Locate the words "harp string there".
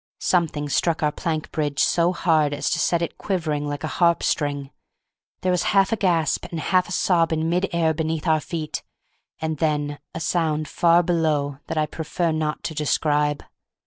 4.01-5.51